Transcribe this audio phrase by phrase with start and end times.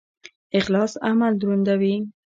[0.57, 2.07] اخلاص عمل دروندوي